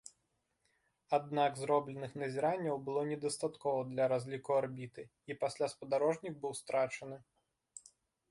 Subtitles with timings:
[1.17, 7.17] Аднак зробленых назіранняў было недастаткова для разліку арбіты, і пасля спадарожнік быў страчаны.